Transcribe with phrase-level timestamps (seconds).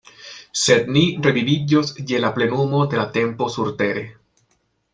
[0.61, 4.05] Sed ni reviviĝos je la plenumo de la tempo surtere.